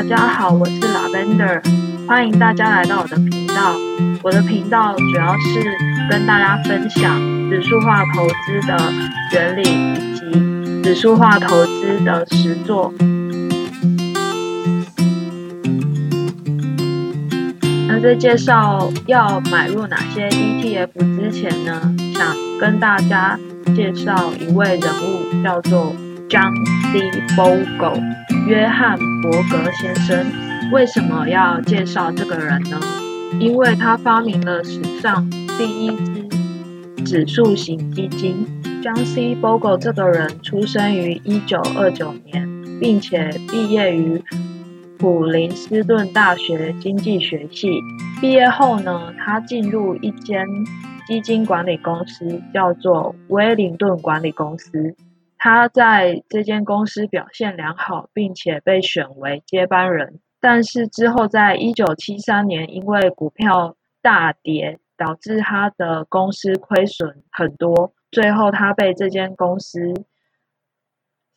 [0.00, 1.60] 大家好，我是 Lavender，
[2.08, 3.76] 欢迎大家来到我的频道。
[4.22, 5.76] 我的频道主要是
[6.10, 8.92] 跟大家分享指数化投资的
[9.34, 12.94] 原理以及指数化投资的实作。
[17.86, 23.38] 那在介绍要买入哪些 ETF 之前呢，想跟大家
[23.76, 25.94] 介绍一位人物，叫做
[26.30, 26.54] John
[26.90, 27.00] C.
[27.36, 28.00] Bogle，
[28.46, 30.26] 约翰伯格先生。
[30.72, 32.80] 为什么要介绍这个人呢？
[33.40, 38.46] 因为他发明了史上第一支指数型基金。
[38.82, 39.34] John C.
[39.34, 42.48] Bogle 这个人出生于一九二九年，
[42.80, 44.22] 并且毕业于
[44.98, 47.68] 普林斯顿大学经济学系。
[48.20, 50.46] 毕业后呢，他进入一间
[51.06, 54.94] 基金管理公司，叫做威灵顿管理公司。
[55.42, 60.20] 他在这间公司表现良好，并且被选为接班人。
[60.38, 69.94] 但是之后，在一九七三年，因为股票大跌，导致他的公司亏损很多，最后他被这间公司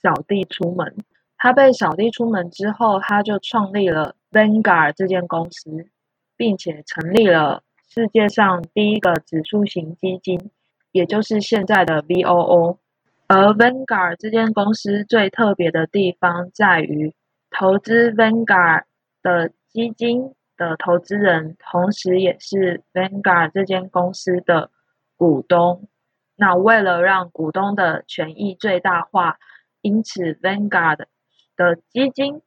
[0.00, 0.96] 扫地出门。
[1.36, 5.90] 他被扫地出门之后，他就创立了 Vanguard 这间公司，
[6.38, 10.50] 并且成立了世界上第一个指数型基金，
[10.90, 12.78] 也就是现在的 VOO。
[13.32, 17.14] 而 Vanguard 这间公司最特别的地方在于，
[17.48, 18.82] 投资 Vanguard
[19.22, 24.72] 的基金的投资人，同时也是 Vanguard 这间公司的
[25.16, 25.88] 股东。
[26.34, 29.38] 那为了让股东的权益最大化，
[29.80, 31.04] 因此 Vanguard
[31.56, 32.42] 的基金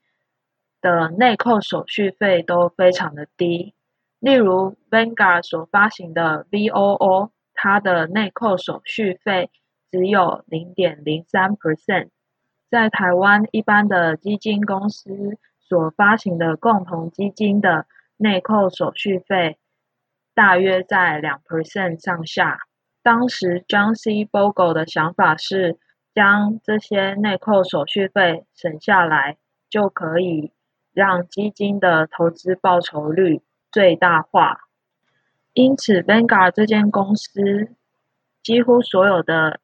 [0.81, 3.73] 的内扣手续费都非常的低。
[4.19, 9.49] 例如 Vanguard 所发行的 VOO，它的内扣手续费。
[9.93, 12.09] 只有零点零三 percent，
[12.67, 17.85] 在台湾一般的基金公司所发行的共同基金的
[18.17, 19.59] 内扣手续费
[20.33, 22.57] 大约在两 percent 上下。
[23.03, 24.25] 当时 John C.
[24.25, 25.77] Bogle 的想法是
[26.11, 29.37] 将这些内扣手续费省下来，
[29.69, 30.51] 就可以
[30.91, 34.61] 让基金的投资报酬率最大化。
[35.53, 37.69] 因此，Vanguard 这间公司
[38.41, 39.59] 几乎所有的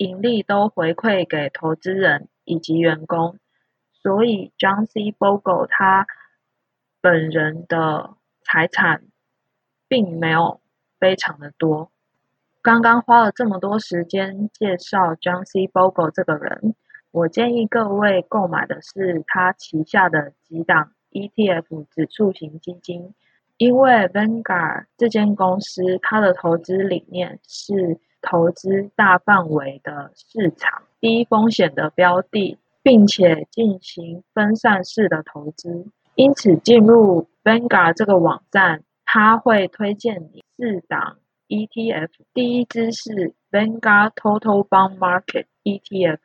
[0.00, 3.36] 盈利都回馈给投资人以及员工，
[3.92, 5.12] 所以 John C.
[5.12, 6.06] Bogle 他
[7.02, 9.02] 本人的财产
[9.88, 10.62] 并没有
[10.98, 11.92] 非常的多。
[12.62, 15.66] 刚刚花了这么多时间介绍 John C.
[15.66, 16.74] Bogle 这个人，
[17.10, 23.14] 我建议各位购买的是他旗下的几档 ETF 指数型基金，
[23.58, 28.00] 因为 Vanguard 这间公司它的投资理念是。
[28.22, 35.86] 投资大范围的市场，低风险的标的，并且进行分散式的投资。
[36.14, 42.10] 因此，进入 Vanguard 这个网站，它会推荐你四档 ETF。
[42.34, 46.18] 第一支是 Vanguard Total Bond Market ETF，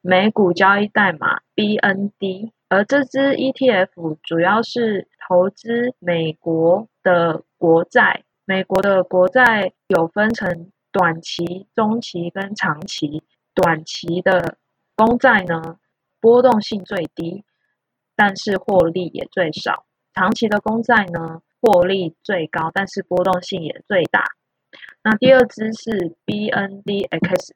[0.00, 2.52] 美股交易代码 BND。
[2.68, 8.24] 而这支 ETF 主要是投资美国的国债。
[8.44, 10.70] 美国的国债有分成。
[10.96, 14.56] 短期、中期跟长期，短期的
[14.94, 15.78] 公债呢，
[16.22, 17.44] 波动性最低，
[18.14, 24.24] 但是获利也最少；长期的公债呢，获利最高，但是波动性也最大。
[25.02, 27.50] 那第二支是 BNDX，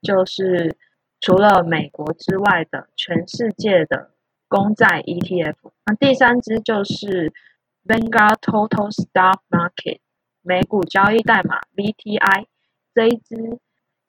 [0.00, 0.76] 就是
[1.20, 4.12] 除了美国之外的全世界的
[4.46, 5.56] 公债 ETF。
[5.86, 7.32] 那第三支就是
[7.84, 9.98] Vanguard Total Stock Market，
[10.42, 12.46] 美股交易代码 VTI。
[12.94, 13.58] 这一支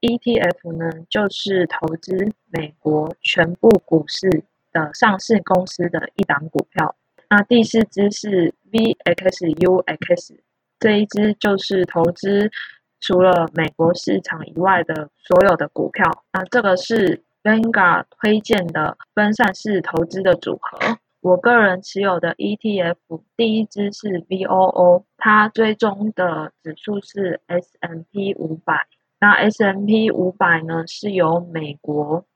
[0.01, 6.95] ETF 呢，就是投资美国全部股市的上市公司的一档股票。
[7.29, 10.37] 那第四支是 VXUX，
[10.79, 12.51] 这一支就是投资
[12.99, 16.23] 除了美国市场以外的所有的股票。
[16.31, 20.99] 那这个是 Vanga 推荐的分散式投资的组合。
[21.25, 22.97] 我个人持有的 ETF
[23.35, 28.85] 第一支是 VOO，它追踪的指数是 S&P 五百。
[29.19, 32.27] 那 S&P 五百呢，是由美国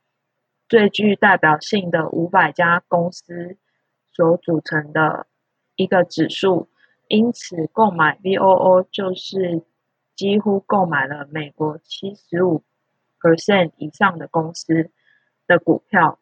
[0.68, 3.58] 最具代表性的五百家公司
[4.12, 5.28] 所组成的
[5.76, 6.68] 一个指数，
[7.08, 9.62] 因此购买 VOO 就是
[10.16, 12.64] 几乎购买了美国七十五
[13.22, 14.90] percent 以上的公司
[15.46, 16.19] 的股票。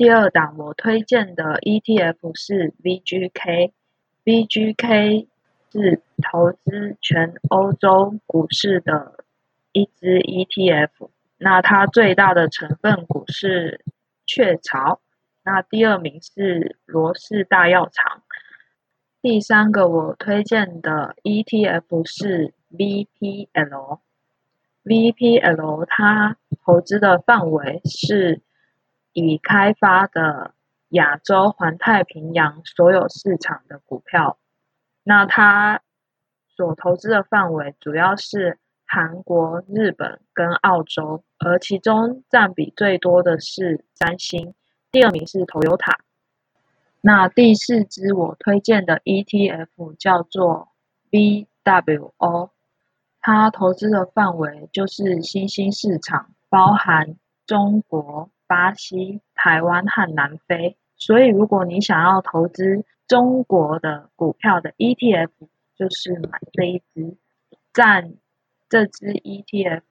[0.00, 5.26] 第二档我推荐的 ETF 是 VGK，VGK
[5.70, 9.22] 是投资全欧洲股市的
[9.72, 11.10] 一支 ETF。
[11.36, 13.84] 那它最大的成分股是
[14.24, 15.02] 雀巢，
[15.44, 18.22] 那那第二名是罗氏大药厂。
[19.20, 23.98] 第三个我推荐的 ETF 是 VPL。
[24.82, 28.40] VPL 它投资的范围是
[29.12, 30.54] 已开发的
[30.90, 34.38] 亚洲环太平洋所有市场的股票。
[35.02, 35.82] 那它
[36.48, 44.54] 所投资的范围主要是韩国、日本跟澳洲，而其中占比最多的是三星，
[44.90, 45.96] 第二名是 Toyota。
[47.00, 50.68] 那第四支我推荐的 ETF 叫做
[51.10, 52.50] VWO，
[53.20, 57.16] 它投资的范围就是新兴市场，包含
[57.46, 60.76] 中国、巴西、台湾和南非。
[60.96, 65.30] 所以如果你想要投资中国的股票的 ETF，
[65.76, 67.16] 就是买这一支，
[67.72, 68.14] 占
[68.68, 69.82] 这支 ETF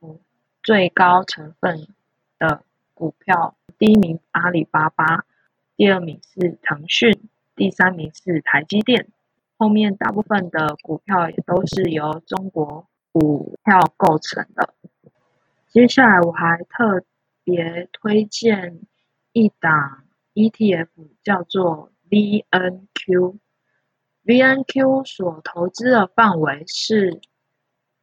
[0.61, 1.88] 最高成分
[2.38, 2.63] 的
[2.94, 5.23] 股票，第一名阿里巴巴，
[5.77, 7.17] 第二名是腾讯，
[7.55, 9.07] 第三名是台积电，
[9.57, 14.73] 后面大部分的股票也都是由中国股票构成的。
[15.69, 17.03] 接下来我还特
[17.50, 18.81] 别推荐
[19.34, 20.04] 一档
[20.36, 20.88] ETF，
[21.24, 23.38] 叫做 VNQ。
[24.24, 27.19] VNQ 所投资的范围是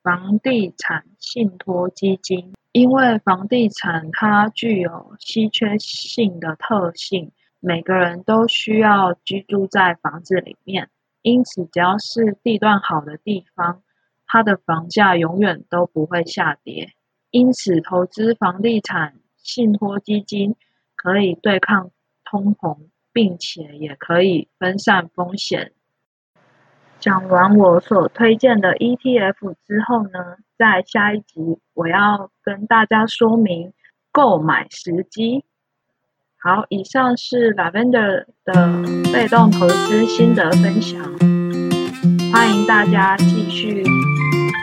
[0.03, 10.91] 房地产信托基金，因为房地产它具有稀缺性的特性，每个人都需要居住在房子里面，
[11.23, 13.83] 因此只要是地段好的地方，
[14.27, 16.93] 它的房价永远都不会下跌。
[17.31, 20.57] 因此，投资房地产信托基金
[20.97, 21.91] 可以对抗
[22.25, 25.73] 通膨，并且也可以分散风险。
[26.99, 33.73] 讲完我所推荐的 ETF 之后呢，在下一集我要跟大家说明
[34.11, 35.45] 购买时机。
[36.39, 41.03] 好，以上是 Lavender 的被动投资心得分享，
[42.33, 43.85] 欢迎大家继续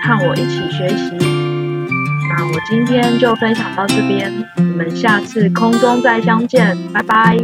[0.05, 1.32] 和我一起学习。
[2.35, 7.37] 那我今天就分享到这边，我们下次空中再相见，拜拜。